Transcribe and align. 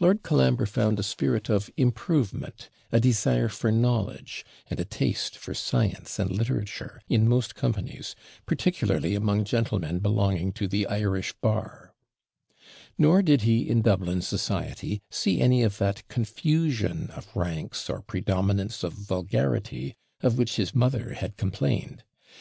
Lord 0.00 0.24
Colambre 0.24 0.66
found 0.66 0.98
a 0.98 1.04
spirit 1.04 1.48
of 1.48 1.70
improvement, 1.76 2.68
a 2.90 2.98
desire 2.98 3.48
for 3.48 3.70
knowledge, 3.70 4.44
and 4.68 4.80
a 4.80 4.84
taste 4.84 5.38
for 5.38 5.54
science 5.54 6.18
and 6.18 6.32
literature, 6.32 7.00
in 7.08 7.28
most 7.28 7.54
companies, 7.54 8.16
particularly 8.44 9.14
among 9.14 9.44
gentlemen 9.44 10.00
belonging 10.00 10.50
to 10.54 10.66
the 10.66 10.88
Irish 10.88 11.32
bar; 11.34 11.94
nor 12.98 13.22
did 13.22 13.42
he 13.42 13.68
in 13.70 13.82
Dublin 13.82 14.20
society 14.20 15.00
see 15.12 15.40
any 15.40 15.62
of 15.62 15.78
that 15.78 16.08
confusion 16.08 17.10
of 17.12 17.28
ranks 17.36 17.88
or 17.88 18.02
predominance 18.02 18.82
of 18.82 18.92
vulgarity 18.92 19.94
of 20.22 20.38
which 20.38 20.56
his 20.56 20.74
mother 20.74 21.14
had 21.14 21.36
complained. 21.36 22.02